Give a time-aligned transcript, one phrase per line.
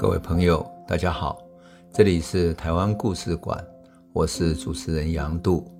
[0.00, 1.46] 各位朋友，大家好，
[1.92, 3.62] 这里是台湾故事馆，
[4.14, 5.70] 我是主持人杨度，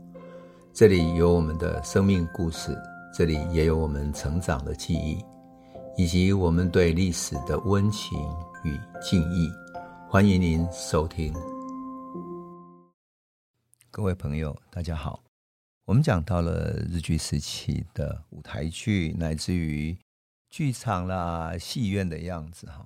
[0.75, 2.77] 这里有我们的生命故事，
[3.15, 5.25] 这里也有我们成长的记忆，
[5.97, 8.19] 以及我们对历史的温情
[8.63, 9.51] 与敬意。
[10.07, 11.33] 欢迎您收听。
[13.91, 15.23] 各位朋友，大家好，
[15.87, 19.97] 我们讲到了日据时期的舞台剧，乃至于
[20.51, 22.85] 剧场啦、戏院的样子，哈。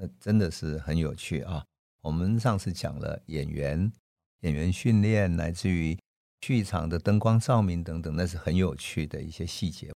[0.00, 1.62] 那真的是很有趣啊！
[2.00, 3.92] 我们上次讲了演员、
[4.40, 5.98] 演员训练，乃至于
[6.40, 9.92] 剧场的灯光照明等等，那是很有趣的一些细节。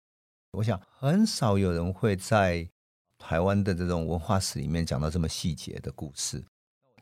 [0.52, 2.68] 我想很少有人会在
[3.16, 6.44] 台湾的这种文化史里面讲到这么细节的故事。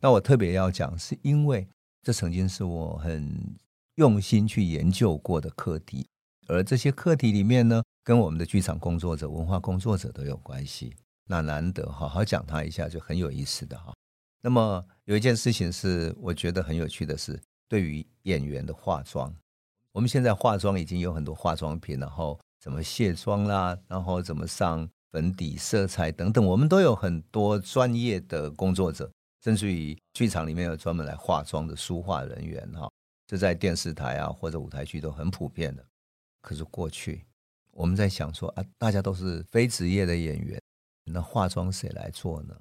[0.01, 1.66] 那我特别要讲，是因为
[2.05, 3.59] 这曾经是我很
[3.96, 6.07] 用心去研究过的课题，
[6.46, 10.95] 而这些课题里面呢，跟我们的剧场工作者、文化工作者都有关系。
[11.27, 13.95] 那难得好好讲他一下，就很有意思的哈。
[14.41, 19.35] 那么有一件事情是我觉得很有趣的是，对于演员的化妆，
[19.93, 29.11] 我们现在化妆已经有很多化妆品，然后怎么卸妆啦，然后怎么上粉底、色彩等等，我们都有很多专业的工作者，
[29.45, 32.91] 甚至于剧场里面有专门来化妆的梳化人员哈。
[33.27, 35.87] 这在电视台啊或者舞台剧都很普遍的。
[36.41, 37.24] 可是过去
[37.71, 40.61] 我们在想说啊，大家都是非职业的演员。
[41.05, 42.55] 那化妆谁来做呢？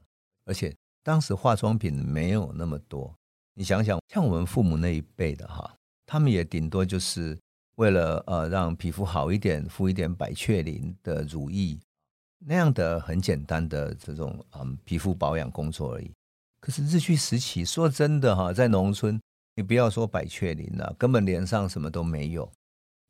[0.46, 3.14] 而且当时化妆品没有那么多。
[3.54, 5.74] 你想想，像我们父母那一辈的哈，
[6.06, 7.38] 他们也顶多就是
[7.76, 11.78] 为了呃让皮肤好一点，敷一点百雀羚的乳液
[12.40, 16.12] 那样的很简单的这种嗯皮肤保养工作而已。
[16.60, 19.20] 可是日据时期，说真的哈，在农村，
[19.56, 22.52] 你不要说百雀羚了，根本连上什么都没有。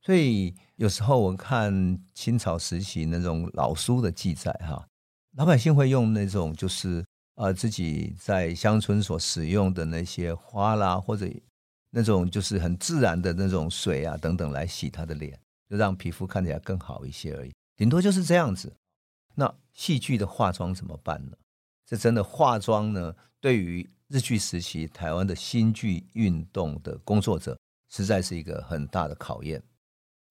[0.01, 4.87] 所以有时候我看清朝时期那种老书的记载哈。
[5.37, 11.25] 老百姓会用那种就是呃自己在乡村所使用的那些花啦，或者
[11.89, 15.39] 那种就是很自然的那种水啊等等来洗他的脸，
[15.69, 18.73] 就让皮肤看起来更好一些而已，顶多就是这样子。
[19.35, 21.37] 那戏剧的化妆怎么办呢？
[21.85, 27.57] 这真的化妆呢，对于日剧时期台湾的新剧运动的工作者，
[27.89, 29.63] 实在是一个很大的考验。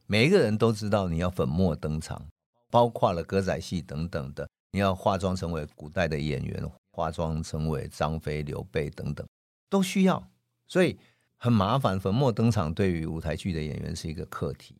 [0.07, 2.29] 每一个人都知道你要粉墨登场，
[2.71, 4.47] 包括了歌仔戏等等的。
[4.73, 9.27] 你要化妆成为古代的演员，化妆成为张飞、刘备等等，
[9.69, 10.25] 都需要，
[10.69, 10.97] 所以
[11.37, 11.99] 很麻烦。
[11.99, 14.77] 粉墨登场对于舞台剧的演员是一个课题。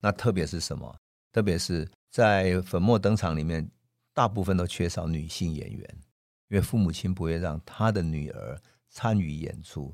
[0.00, 0.96] 那特别是什么？
[1.32, 3.68] 特别是在粉墨登场里面，
[4.14, 5.98] 大部分都缺少女性演员，
[6.48, 8.58] 因为父母亲不会让他的女儿
[8.88, 9.92] 参与演出，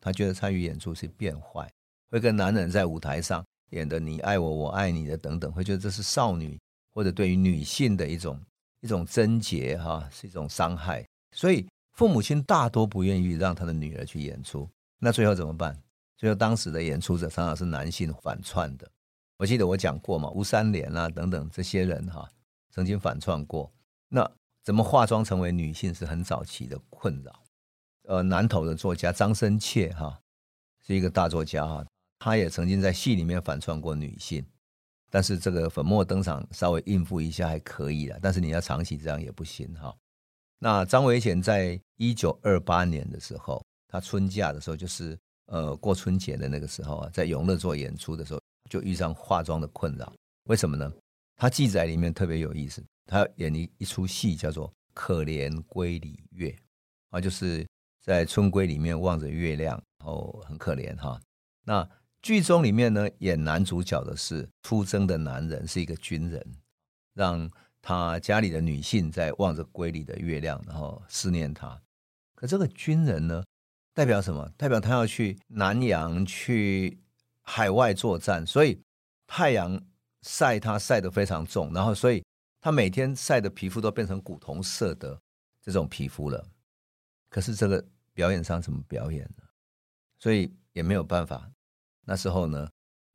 [0.00, 1.70] 他觉得参与演出是变坏，
[2.10, 6.58] 会跟男人在舞台上演的你爱我，我爱你的等等，会觉得这是少女
[6.92, 8.38] 或者对于女性的一种。
[8.82, 11.04] 一种贞洁哈，是一种伤害，
[11.34, 14.68] 所以父母亲大多不愿意让他的女儿去演出。
[14.98, 15.76] 那最后怎么办？
[16.16, 18.88] 最后当时的演出者常常是男性反串的。
[19.38, 22.28] 我记得我讲过嘛，吴三连啊等等这些人哈，
[22.70, 23.72] 曾经反串过。
[24.08, 24.30] 那
[24.62, 27.42] 怎么化妆成为女性是很早期的困扰。
[28.08, 30.20] 呃，南投的作家张深切哈，
[30.86, 31.84] 是一个大作家哈，
[32.18, 34.44] 他也曾经在戏里面反串过女性。
[35.12, 39.94] 但是这个粉墨登场稍微应付一下还可以了，但是你要长期这样也不行哈。
[40.58, 45.18] 那张维贤在一九二八年的时候，他春假的时候，就是
[45.48, 48.40] 呃过春节的那个时候啊，在永乐做演出的时候，
[48.70, 50.10] 就遇上化妆的困扰。
[50.44, 50.90] 为什么呢？
[51.36, 56.48] 他记载里面特别有意思，他演一一出戏叫做《可怜闺里月》，
[57.10, 57.66] 啊，就是
[58.00, 61.20] 在春闺里面望着月亮，然后很可怜哈。
[61.64, 61.86] 那
[62.22, 66.40] 剧中里面呢，演男主角的是出征的男人，是一个军人，
[67.14, 67.50] 让
[67.82, 71.82] 他家里的女性在望着闺里的月亮，然后思念他。
[72.36, 73.42] 可这个军人呢，
[73.92, 74.48] 代表什么？
[74.56, 76.96] 代表他要去南洋去
[77.42, 78.80] 海外作战，所以
[79.26, 79.84] 太阳
[80.22, 82.24] 晒他晒得非常重，然后所以
[82.60, 85.20] 他每天晒的皮肤都变成古铜色的
[85.60, 86.48] 这种皮肤了。
[87.28, 89.42] 可是这个表演上怎么表演呢？
[90.20, 91.50] 所以也没有办法。
[92.04, 92.68] 那时候呢，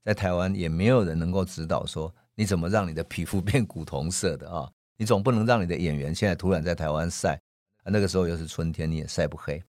[0.04, 4.72] 在台湾也没有人能够指导说你怎么让你的皮肤 变古铜色的啊？
[4.95, 7.39] 你总不能让你的演员现在突然在台湾晒，
[7.84, 9.62] 那个时候又是春天，你也晒不黑，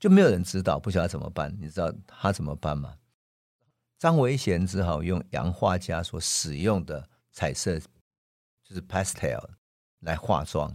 [0.00, 1.54] 就没有人指导，不晓得怎么办。
[1.60, 2.96] 你知道他怎么办吗？
[3.98, 9.48] 张维贤只好用洋画家所使用的彩色，就是 pastel
[10.00, 10.74] 来化妆。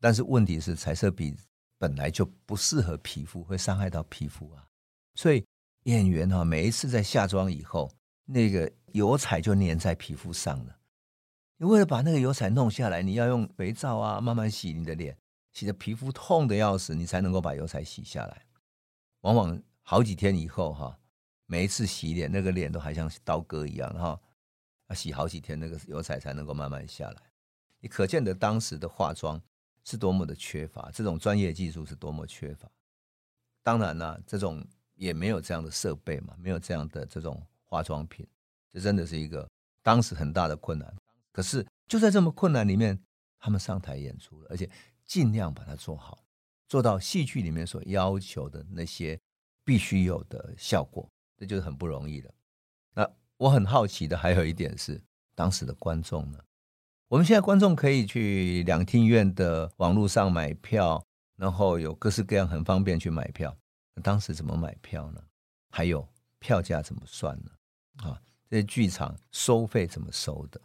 [0.00, 1.34] 但是问题是，彩色笔
[1.78, 4.66] 本来就不适合皮肤，会伤害到皮肤啊，
[5.14, 5.44] 所以。
[5.84, 7.90] 演员哈，每一次在下妆以后，
[8.26, 10.76] 那个油彩就粘在皮肤上了。
[11.56, 15.16] 你为了把那个油彩弄下来，你要用肥皂啊，慢慢洗你的脸，
[15.52, 18.46] 洗的皮肤痛的要死，你才能够把油彩洗下来。
[19.20, 20.98] 往往好几天以后哈，
[21.46, 24.18] 每一次洗脸，那个脸都还像刀割一样哈，
[24.88, 27.22] 要洗好几天，那个油彩才能够慢慢下来。
[27.80, 29.40] 你可见得当时的化妆
[29.84, 32.70] 是多么的缺乏，这种专业技术是多么缺乏。
[33.62, 34.66] 当然了，这种
[35.00, 38.26] 也没有这样的设备嘛，没有这样的这种化妆品，
[38.70, 39.48] 这真的是一个
[39.82, 40.94] 当时很大的困难。
[41.32, 42.98] 可是就在这么困难里面，
[43.38, 44.68] 他们上台演出了，而且
[45.06, 46.22] 尽量把它做好，
[46.68, 49.18] 做到戏剧里面所要求的那些
[49.64, 51.08] 必须有的效果，
[51.38, 52.30] 这就是很不容易的。
[52.92, 55.00] 那我很好奇的还有一点是，
[55.34, 56.38] 当时的观众呢？
[57.08, 61.02] 我们现在观众可以去两厅院的网络上买票，
[61.36, 63.56] 然后有各式各样很方便去买票。
[64.00, 65.22] 当时怎么买票呢？
[65.70, 66.06] 还有
[66.38, 67.50] 票价怎么算呢？
[67.96, 70.60] 啊，这些剧场收费怎么收的？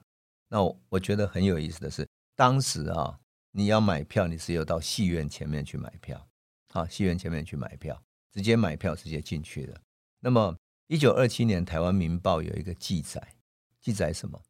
[0.48, 3.20] 那我觉得很有意思的是，当时啊，
[3.52, 6.28] 你要买票，你是要到戏院前面去买票，
[6.74, 8.02] 啊，戏院前面去买票，
[8.32, 9.82] 直接买票直接进去的。
[10.20, 10.58] 那么，
[10.88, 13.36] 一九二七年台湾民报有一个记载，
[13.82, 14.42] 记载什么？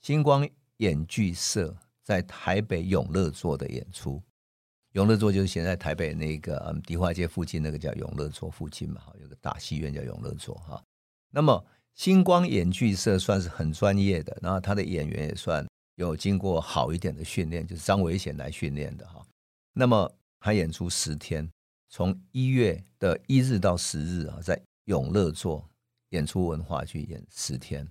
[0.00, 0.48] 星光。
[0.80, 4.22] 演剧社在台北永乐做的演出，
[4.92, 10.82] 永乐座就是现在台北那个嗯迪化街附近那个叫永乐座附近嘛，有个大戏院叫永乐座哈。
[11.30, 11.64] 那么
[11.94, 15.64] 星光演剧社算是很专业的，然后他的演员也算
[15.94, 19.24] 有经过好一点的训练，就是张伟贤来训练的哈。
[19.72, 21.48] 那么他演出十天，
[21.88, 25.64] 从一月的一日到十日啊，在永乐座
[26.10, 27.86] 演出文化剧演十天，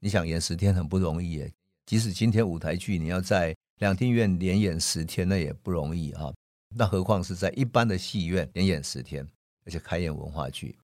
[0.00, 1.52] 你想演十天很不容易耶。
[1.86, 6.32] 即使今天舞台剧你要在两厅院连演十天，那也不容易啊。
[6.74, 9.26] 那何况是在一般的戏院连演十天，
[9.64, 10.78] 而且开演文化剧。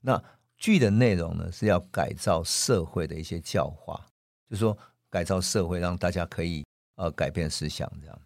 [0.00, 0.22] 那
[0.56, 4.06] 剧的内容呢，是要改造社会的一些教化，
[4.48, 4.76] 就是说
[5.08, 6.64] 改造社会，让大家可以
[6.96, 8.22] 呃改变思想这样。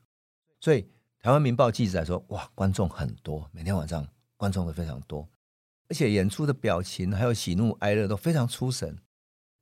[0.60, 0.86] 所以
[1.20, 4.06] 台湾民报记载说，哇，观众很多，每天晚上
[4.36, 5.28] 观众都非常多，
[5.88, 8.98] 而且演出的表情还有喜怒哀乐都非常出神。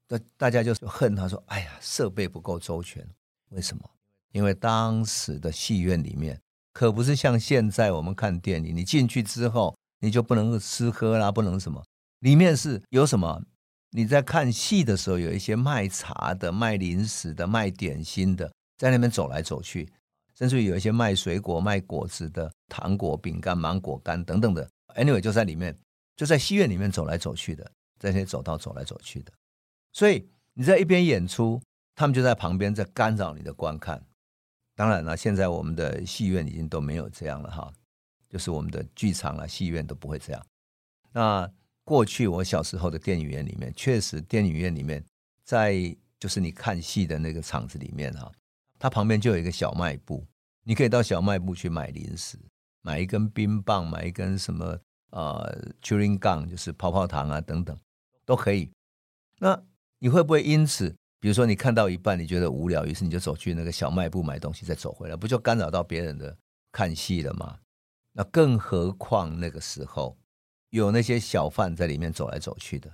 [0.09, 3.09] 那大家就恨他说：“哎呀，设备不够周全，
[3.49, 3.91] 为什么？
[4.33, 6.41] 因为当时的戏院里面
[6.73, 11.83] 可不是像现在我们看电影，你进去之后你就不能吃喝啦，不能什么。
[12.21, 13.43] 里面是有什么？
[13.91, 19.87] 你在看戏的时候，有一些卖茶的、卖零食的、卖点心的，在那边走来走去，
[20.35, 24.67] 甚至于有一些卖水果、卖果子的，糖果、饼干、芒果干等等的。
[24.97, 25.77] Anyway，就在里面，
[26.17, 29.33] 就在戏院里面走来走去的，在那些走道走来走去的。”
[29.93, 31.61] 所以你在一边演出，
[31.95, 34.03] 他们就在旁边在干扰你的观看。
[34.83, 37.73] 当然了，现在我们的戏院已经都没有这样了哈，
[38.29, 40.47] 就是我们的剧场啊、戏院都不会这样。
[41.13, 41.49] 那
[41.85, 45.01] 过去我小时候的电影院里面，确实电影院里面，
[45.45, 48.33] 在就是你看戏的那个场子里面哈，
[48.77, 50.27] 它旁边就有一个小卖部，
[50.65, 52.37] 你可以到小卖部去买零食，
[52.81, 54.77] 买一根冰棒，买一根什么
[55.11, 57.79] 呃 chewing gum，就是泡泡糖啊等等，
[58.25, 58.69] 都可以。
[59.39, 59.63] 那
[60.01, 66.37] 你会不会因此，比如说你看到一半，你觉得无聊，于是你就走去那个小卖部买东西，再走回来，不就干扰到别人的
[66.73, 67.61] 看戏了吗？
[68.15, 70.19] 那更何况那个时候
[70.71, 72.91] 有那些小贩在里面走来走去的，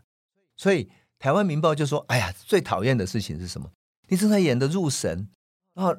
[0.58, 3.72] 所以台湾民报就说：“哎呀，最讨厌的事情是什么？
[4.08, 5.30] 你正在演的入神，
[5.72, 5.96] 然后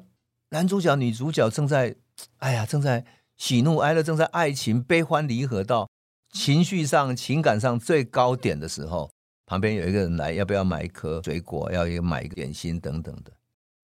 [0.50, 1.96] 男主角、女主角正在，
[2.36, 3.04] 哎呀，正在
[3.36, 5.90] 喜怒哀乐，正在爱情悲欢离合到
[6.32, 9.10] 情绪上、情感上最高点的时候。”
[9.50, 11.68] 旁边有一个人来，要不要买一颗水果？
[11.72, 13.32] 要买一个点心等等的，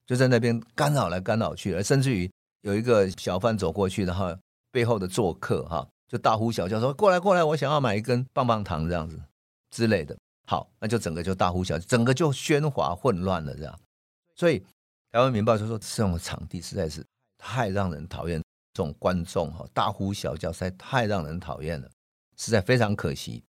[0.07, 2.31] 就在那边干扰来干扰去，甚至于
[2.61, 4.33] 有一个小贩走过去，然后
[4.71, 9.21] 背后的做客哈，就大呼小叫说：“过来过来，我想要买一根棒棒糖这样子
[9.73, 13.77] 之类的。”好，那就整个就大呼小叫，整个就喧哗混乱了这样。
[14.37, 14.61] 所以
[15.11, 17.05] 台湾民报就说：“这种场地实在是
[17.39, 18.41] 太让人讨厌，
[18.73, 21.91] 这种观众哈大呼小叫实在太让人讨厌了，
[22.37, 23.43] 实在非常可惜。”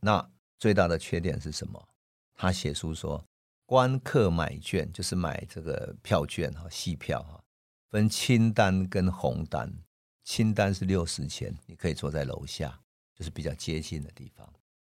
[0.00, 0.22] 那。
[0.62, 1.88] 最大的缺点是什么？
[2.36, 3.20] 他写书说，
[3.66, 7.42] 观客买券就是买这个票券哈，戏票哈，
[7.90, 9.68] 分青单跟红单。
[10.22, 12.78] 青单是六十钱，你可以坐在楼下，
[13.12, 14.48] 就是比较接近的地方。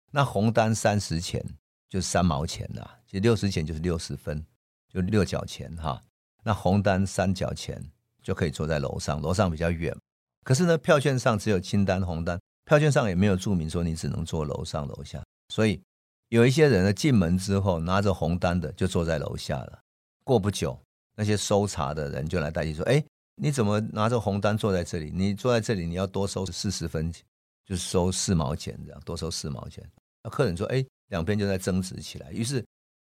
[0.09, 1.43] 那红单三十钱，
[1.89, 2.97] 就是三毛钱啦。
[3.05, 4.41] 其实六十钱就是六十分，
[4.87, 6.01] 就六角钱哈。
[6.43, 7.83] 那红单三角钱
[8.23, 9.93] 就可以坐在楼上，楼上比较远。
[10.45, 15.21] 可是呢，票券上只有青单、红单，票券上也没有注明说你只能坐楼上楼下。
[15.49, 15.81] 所以
[16.29, 19.79] 有一些人呢，进门之后拿着红单的就坐在楼下了。
[20.23, 20.77] 过不久，
[21.15, 23.01] 那些收茶的人就来代替说：“哎，
[23.35, 25.09] 你怎么拿着红单坐在这里？
[25.09, 27.23] 你坐在这里，你要多收四十分钱，
[27.65, 29.83] 就是收四毛钱这样，多收四毛钱。”
[30.21, 32.63] 那客人说：“哎，两边就在争执起来，于是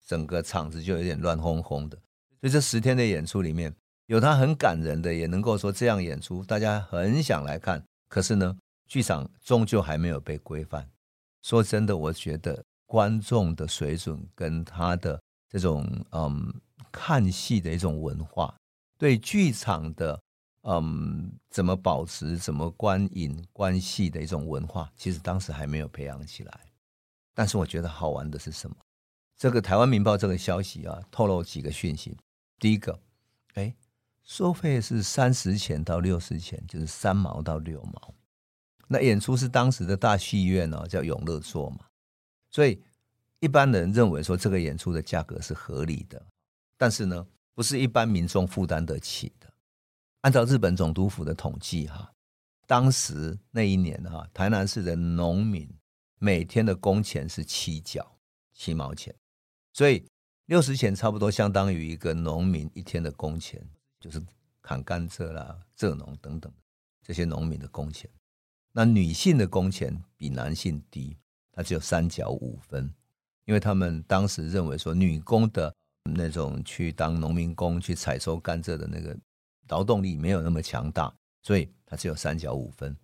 [0.06, 1.98] 整个场子就有点乱哄哄的。
[2.40, 3.74] 所以这十天的演出里面，
[4.06, 7.84] 有他很感人的，也能够说这样演出，大家很想来看。
[8.08, 8.56] 可是呢，
[8.88, 10.88] 剧场终究还没有被规范。
[11.48, 15.18] 说真的，我觉得观众的水准跟他的
[15.50, 16.54] 这种嗯
[16.92, 18.54] 看戏的一种文化，
[18.98, 20.20] 对剧场的
[20.64, 26.60] 嗯怎么保持、怎么观影观戏的一种文化，其实当时还没有培养起来。
[27.34, 28.76] 但是我觉得好玩的是什么？
[29.38, 32.18] 这个《台湾民报》这个消息啊，透露几个讯息。
[32.60, 33.00] 第一个，
[33.54, 33.74] 哎，
[34.22, 38.14] 收费是三十钱到六十钱，就是三毛到六毛。
[38.88, 41.86] 那演出是当时的大戏院、哦，叫永乐座嘛，
[42.50, 42.82] 所以
[43.40, 46.26] 一般人认为说这个演出的价格是合理的，
[46.78, 49.54] 但是呢，不是一般民众负担得起的。
[50.22, 52.12] 按照日本总督府的统计，哈，
[52.66, 55.70] 当时那一年哈，台南市的农民
[56.18, 58.18] 每天的工钱是七角
[58.54, 59.14] 七毛钱，
[59.74, 60.06] 所以
[60.46, 63.62] 六十钱差不多相当于一个农民一天的工钱，
[64.00, 64.22] 就是
[64.62, 66.52] 砍甘蔗啦、蔗农等等
[67.02, 68.10] 这些农民的工钱。
[68.78, 71.18] 那女性的工钱比男性低，
[71.52, 72.88] 它只有三角五分，
[73.46, 75.74] 因为他们当时认为说女工的
[76.14, 79.18] 那种去当农民工去采收甘蔗的那个
[79.70, 82.96] 劳动力没有那么强大，所以它只有三角五分。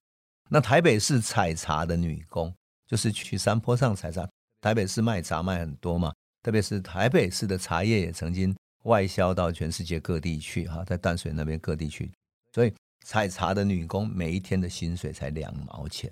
[0.48, 2.54] 那台北市采茶的女工
[2.86, 4.30] 就是去山坡上采茶，
[4.62, 6.14] 台北市卖茶卖很多嘛，
[6.44, 12.12] 特别是台北市的茶叶也曾经外销到全世界各地去哈，在淡水那边各地去，
[12.54, 12.72] 所以。
[13.04, 16.10] 采茶的女工每一天的薪水才两毛钱，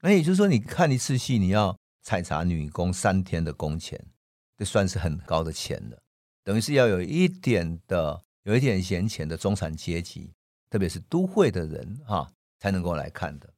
[0.00, 4.04] 那也就是说，你看一次戏，你要采茶女工三天的工钱，
[4.56, 5.98] 这算是很高的钱了。
[6.42, 10.32] 等于是要有一点的、有一点闲钱的中产阶级，
[10.68, 13.48] 特别是都会的人哈，才能够来看的。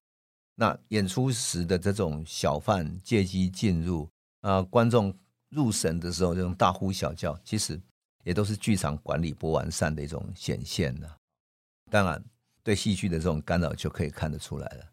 [0.55, 4.07] 那演出时的这种小贩借机进入
[4.43, 5.17] 啊，观众
[5.49, 7.81] 入神的时候这种大呼小叫，其实
[8.23, 11.11] 也都是剧场管理不完善的一种显现的。
[11.90, 12.23] 当然。
[12.71, 14.85] 对戏剧的这种干扰就可以看得出来了。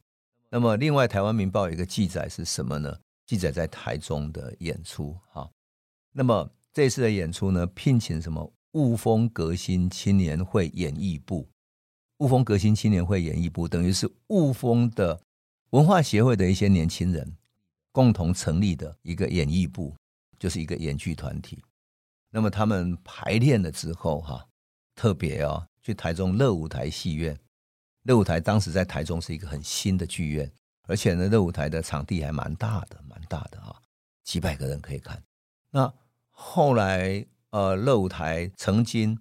[0.49, 2.97] 那么，另外《台湾民报》有一个记载是什么呢？
[3.27, 5.15] 记载在台中的演出。
[5.31, 5.47] 哈，
[6.11, 11.47] 那么这次的演出呢，聘请什么雾峰革新青年会演艺部？
[12.17, 15.21] 雾峰革新青年会演艺部等于是雾峰的
[15.69, 17.37] 文化协会的一些年轻人
[17.91, 19.95] 共同成立的一个演艺部，
[20.39, 21.61] 就是一个演剧团体。
[22.31, 24.47] 那么他们排练了之后，哈，
[24.95, 27.39] 特别哦，去台中乐舞台戏院。
[28.07, 30.49] 乐舞台当时在台中是一个很新的剧院，
[30.87, 33.75] 而且呢，乐舞台的场地还蛮大的，蛮大的哈，
[34.23, 35.21] 几百个人可以看。
[35.69, 35.93] 那
[36.31, 39.19] 后来，呃，乐舞台曾经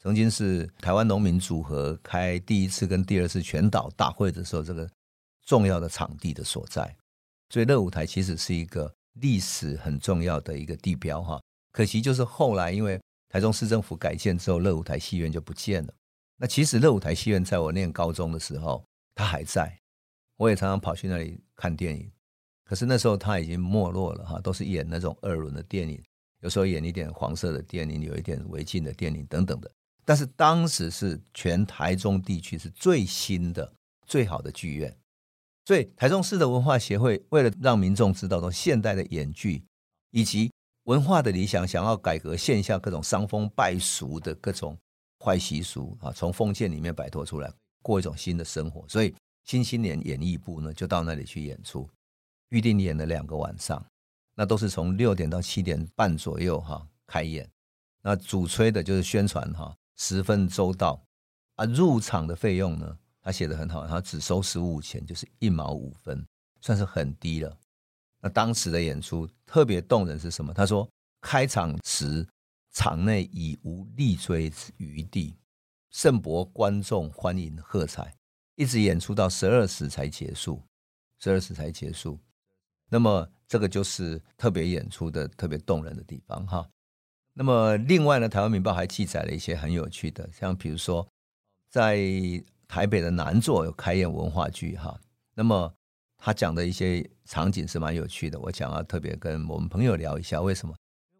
[0.00, 4.88] 曾经是台湾农民组合开第一次跟第二次全岛大会的时候，这个
[5.44, 6.96] 重要的场地的所在。
[7.50, 11.40] 所以，乐舞台其实是一个历史很重要的一个地标哈。
[11.72, 15.92] 可惜就是后来因为台中市政府改建之后，乐舞台戏院就不见了。
[16.40, 19.76] 那其实乐舞台戏院在我念高中的时候，它还在，
[20.36, 22.08] 我也常常跑去那里看电影。
[22.64, 26.00] 可是那时候它已经没落了哈，都是演那种二轮的电影，
[26.40, 29.68] 有时候演一点黄色的电影，有一点违禁的电影等等的。
[30.04, 33.72] 但是当时是全台中地区是最新的、
[34.06, 34.96] 最好的剧院，
[35.64, 39.64] 所以台中市的文化协会为了让民众知道说现代的演剧
[40.12, 40.52] 以及
[40.84, 44.78] 文化的理想，想要改革线下各种伤风败俗的各种。
[45.28, 48.88] 坏习俗啊，从封建里面摆脱出来，过一种新的生活。
[48.88, 51.86] 所以新青年演艺部呢，就到那里去演出，
[52.48, 53.84] 预定演了两个晚上，
[54.34, 57.46] 那都是从六点到七点半左右哈开演。
[58.00, 60.98] 那主吹的就是宣传哈，十分周到
[61.56, 61.66] 啊。
[61.66, 66.24] 入场的费用呢，他写得很好，他只收十五钱，就是一毛五分，
[66.62, 67.54] 算是很低了。
[68.22, 70.54] 那当时的演出特别动人是什么？
[70.54, 70.88] 他说
[71.20, 72.26] 开场时。
[72.72, 75.36] 场内已无立锥之余地，
[75.90, 78.14] 盛博观众欢迎喝彩，
[78.54, 80.62] 一直演出到十二时才结束，
[81.18, 82.18] 十二时才结束。
[82.90, 86.68] 那么这个就是特别演出的特别动人的地方哈。
[87.34, 91.06] 那么另外呢，台湾民报还记载了一些很有趣的，像比如说
[91.68, 91.98] 在
[92.66, 94.98] 台北的南座有开演文化剧哈。
[95.34, 95.72] 那么
[96.16, 100.74] 他讲的一些场景是蛮有趣的，我想要特别跟我们朋友聊一下，为什么？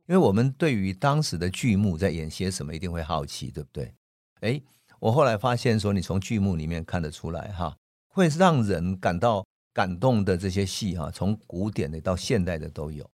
[0.08, 3.94] 因为我们对于当时的剧目在演些什么，一定会好奇，对不对？
[4.40, 4.60] 哎，
[5.00, 7.76] 我后来发现说，你从剧目里面看得出来，哈，
[8.08, 13.08] 会让人感到感动的这些戏，哈，从古典的到现代的都有。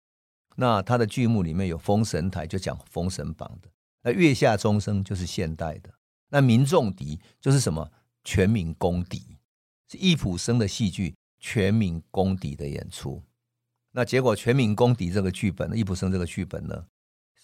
[0.54, 3.68] 那他的剧目里面有《封神台》，就讲《封神榜》的；
[4.02, 5.90] 那《月下钟声》就是现代的；
[6.28, 7.90] 那《民众敌》就是什么？
[8.22, 9.36] 全民公敌，
[9.90, 13.20] 是易卜生的戏剧，全民公敌的演出。
[13.96, 16.84] 那结果，《全民公敌》这个剧本，易卜生这个剧本呢，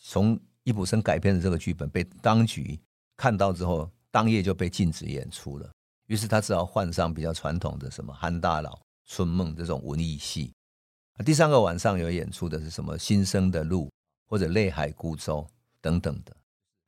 [0.02, 2.76] 从易卜生改编的这个剧本被当局
[3.16, 5.70] 看到之后，当夜就被禁止演出了。
[6.06, 8.76] 于是他只好换上比较传统的什么憨大佬、
[9.06, 10.52] 春梦这种文艺戏。
[11.24, 13.88] 第三个晚上有演出的是什么新生的路
[14.26, 15.46] 或者泪海孤舟
[15.80, 16.36] 等等的，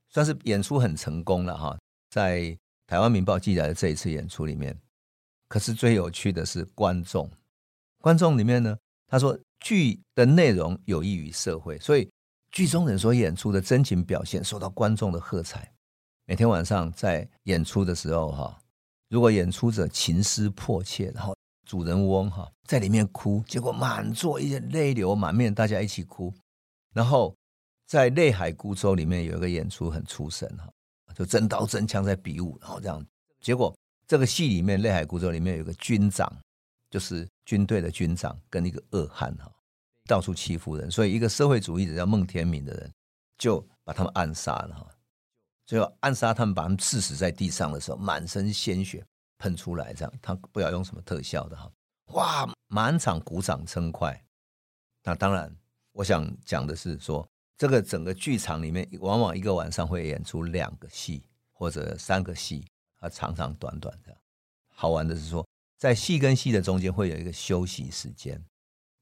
[0.08, 1.78] 算是演出很成功了哈。
[2.10, 4.76] 在台湾民报记载的这一次演出里面，
[5.46, 7.30] 可是最有趣的是观众。
[8.00, 8.76] 观众里面呢，
[9.06, 12.10] 他说剧的内容有益于社会，所以
[12.50, 15.72] 剧中人所演出的真情表现受到观众的喝彩。
[16.26, 18.58] 每天晚上在演出的时候哈，
[19.08, 21.34] 如果演出者情思迫切，然后。
[21.64, 26.34] 主人翁哈在里面哭，结果满座一些泪流满面，大家一起哭。
[26.92, 27.34] 然后
[27.86, 30.68] 在《泪海孤舟》里面有一个演出很出神哈，
[31.14, 33.02] 就真刀真枪在比武，然后这样。
[33.40, 33.74] 结果
[34.06, 36.30] 这个戏里面《泪海孤舟》里面有个军长，
[36.90, 39.50] 就是军队的军长，跟一个恶汉哈，
[40.06, 42.92] 到处欺负人，所以一个社会主义者叫孟天明的人
[43.38, 44.86] 就把他们暗杀了哈。
[45.66, 49.04] 最后暗杀他们，把他们刺死在地上的时候，满身鲜血。
[49.38, 51.68] 喷出来，这样他不要用什么特效的哈，
[52.12, 54.24] 哇，满场鼓掌称快。
[55.02, 55.52] 那当然，
[55.90, 62.64] 我想讲的是说，这个整个剧场里面，往往一个晚上会演出两个戏或者三个戏，
[63.00, 64.16] 啊，长长短短的。
[64.68, 65.44] 好玩的是说，
[65.82, 68.40] 在戏跟戏的中间会有一个休息时间，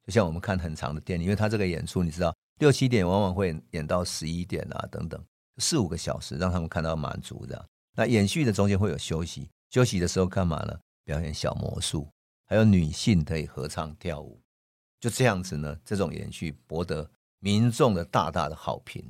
[0.07, 5.23] 就像我们看很长的电影，因为他这个演出，你知道六七点往往会演到十一点啊等等，
[5.59, 7.63] 四五个小时让他们看到满足这样。
[7.95, 9.47] 那演戏的中间会有休息。
[9.69, 10.81] 休息的时候干嘛呢？
[11.05, 12.09] 表演小魔术，
[12.47, 14.41] 还有女性可以合唱跳舞，
[14.99, 15.79] 就这样子呢。
[15.85, 17.11] 这种演戏博得
[17.41, 19.05] 民众的大大的好评，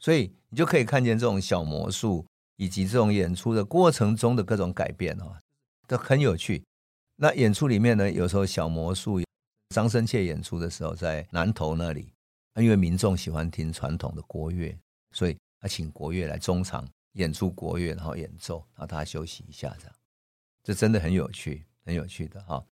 [0.00, 2.26] 所以你就可以看见这种小魔术
[2.56, 5.36] 以及这种演出的过程中的各种改变哦，
[5.86, 6.64] 都很有趣。
[7.20, 9.20] 那演出里面呢，有时候小魔术，
[9.74, 12.12] 张生切演出的时候在南投那里，
[12.56, 14.78] 因为民众喜欢听传统的国乐，
[15.12, 16.88] 所以他请国乐来中场。
[17.14, 19.94] 演出国乐，然后演奏，然后大家休息一下，这样，
[20.62, 22.64] 这真的很有趣，很有趣的哈。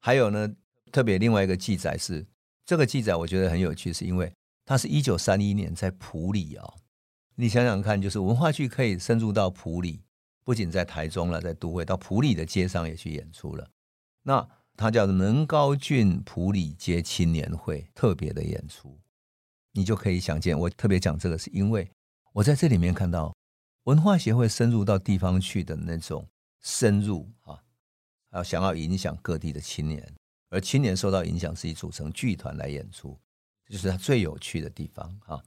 [0.00, 0.50] 还有呢，
[0.90, 2.24] 特别另外一个记载是，
[2.64, 4.32] 这个记载我觉得很有趣，是因为
[4.64, 6.74] 它是一九三一年在埔里啊。
[7.34, 10.00] 你想想看，就是文化剧可以深入到埔里，
[10.46, 13.68] 不仅在台中了，在都会，到埔里的街上也去演出了。
[14.22, 18.96] 那它叫能高郡埔里街青年会特别的演出，
[19.72, 21.90] 你就可以想见，我特别讲这个，是因为
[22.32, 23.34] 我在这里面看到。
[23.86, 26.26] 文化协会深入到地方去的那种
[26.60, 27.62] 深入啊，
[28.32, 30.12] 还有想要影响各地的青年，
[30.48, 33.16] 而青年受到影响是以组成剧团来演出，
[33.64, 35.40] 这就是他最有趣的地方啊。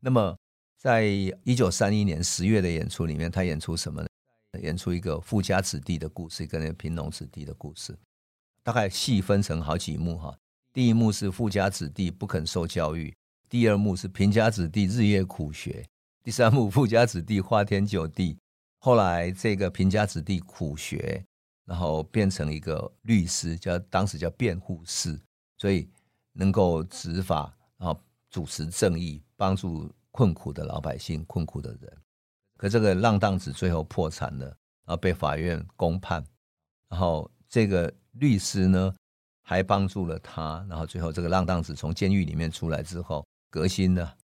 [0.00, 0.34] 那么，
[0.78, 4.08] 在一九三一年十月的演出里面，他演出什么呢？
[4.60, 7.96] 演出一个富家子弟的故事，跟那个贫农子弟的故事。
[8.62, 10.36] 大概细分成好几幕哈。
[10.72, 13.14] 第一幕是富家子弟不肯受教育，
[13.48, 15.84] 第二幕是贫家子弟日夜苦学。
[16.22, 18.38] 第三幕，富家子弟花天酒地，
[18.78, 21.24] 后来这个贫家子弟苦学，
[21.64, 25.18] 然后变成一个律师，叫当时叫辩护士，
[25.58, 25.88] 所以
[26.32, 31.98] 能够执法，然后主持正义，帮助困苦的老百姓、困苦的人。
[32.62, 36.24] 可这个浪荡子最后破产了，然后被法院公判，
[36.88, 38.94] 然后这个律师呢
[39.42, 44.16] 还帮助了他，然后最后这个浪荡子从监狱里面出来之后革新了，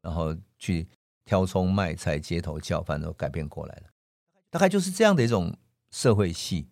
[0.00, 0.88] 然后去。
[1.24, 3.82] 挑葱卖菜、街头叫饭都改变过来了，
[4.50, 5.56] 大概就是这样的一种
[5.92, 6.68] 社会戏。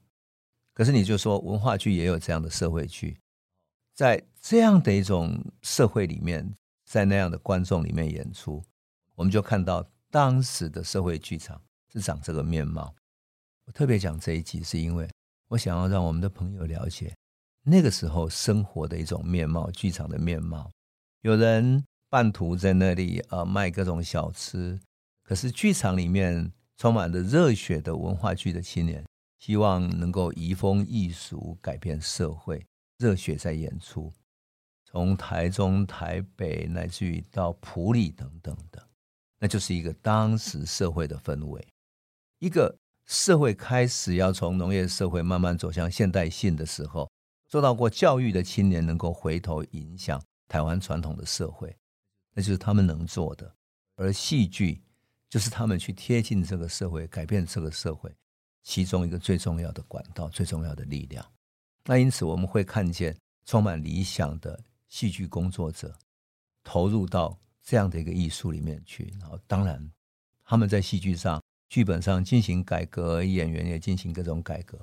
[0.74, 3.16] 可是你就说文化剧也有这样的社会剧，
[3.94, 6.52] 在这样的一种社会里面，
[6.84, 8.60] 在那样的观众里面演出，
[9.14, 11.60] 我们就看到当时的社会剧场
[11.92, 12.94] 是长这个面貌。
[13.64, 15.08] 我特别讲这一集，是因为
[15.48, 17.14] 我想要让我们的朋友了解
[17.62, 20.70] 那个时候生活的一种面貌，剧场的面貌。
[21.22, 21.84] 有人。
[22.12, 24.80] 半途在那里啊卖各种小吃，
[25.22, 29.06] 可是剧场里面充满了热血的文化剧的青年，
[29.38, 32.66] 希望能够移风易俗，改变社会，
[32.98, 34.12] 热血在演出。
[34.84, 38.88] 从台中、台北乃至于到埔里等等的，
[39.40, 41.66] 那就是一个当时社会的氛围。
[42.38, 47.10] 一个社会开始要从农业社会慢慢走向现代性的时候，
[47.50, 51.76] 受到过教育的青年能够回头影响台湾传统的社会。
[52.32, 53.52] 那就是他们能做的，
[53.96, 54.80] 而戏剧
[55.28, 58.14] 就是他们去贴近这个社会、改变这个社会
[58.62, 61.26] 其中一个最重要的管道、最重要的力量。
[61.84, 65.98] 那因此，我们会看见充满理想的戏剧工作者
[66.62, 69.12] 投入到这样的一个艺术里面去。
[69.20, 69.90] 然后，当然
[70.44, 74.78] 他们在戏剧上、剧本上进行改革，演员也进行各种改革。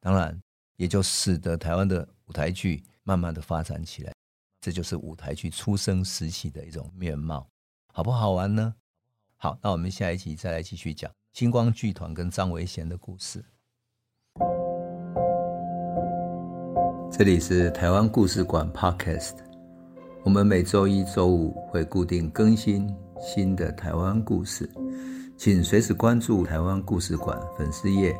[0.00, 0.40] 当然，
[0.76, 4.12] 也就使得台湾的舞台剧慢慢的发展起来。
[4.60, 7.48] 这就是舞台剧出生时期的一种面貌，
[7.92, 8.74] 好不好玩呢？
[9.36, 13.44] 好，那我们下一集再来继续讲星光剧团跟张维贤的故事。
[17.10, 19.36] 这里是台湾故事馆 Podcast，
[20.24, 24.68] 我们每周一、周五会固定更新新的台湾故事，
[25.36, 28.14] 请随时关注台湾故事馆粉丝页，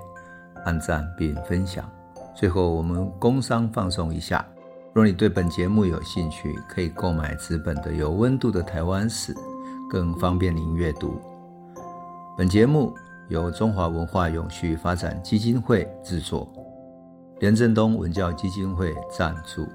[0.64, 1.88] 按赞并分享。
[2.34, 4.46] 最后，我们工商放送一下。
[4.94, 9.34] 若你对本节目有兴趣，可以购买纸本的《有温度的台湾史》，
[9.90, 11.20] 更方便您阅读。
[12.36, 12.94] 本节目
[13.28, 16.48] 由中华文化永续发展基金会制作，
[17.40, 19.66] 连振东文教基金会赞助。